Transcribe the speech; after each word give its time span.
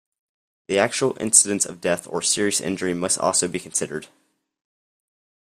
The 0.67 0.79
actual 0.79 1.15
incidence 1.19 1.63
of 1.63 1.79
death 1.79 2.07
or 2.09 2.23
serious 2.23 2.59
injury 2.59 2.95
must 2.95 3.19
also 3.19 3.47
be 3.47 3.59
considered. 3.59 4.07